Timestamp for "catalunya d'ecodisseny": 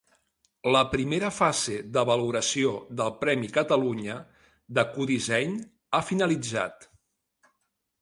3.59-5.57